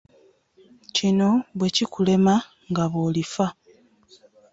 Kino 0.95 1.29
bwe 1.57 1.69
kikulema 1.75 2.35
nga 2.69 2.83
bw'olifa. 2.91 3.45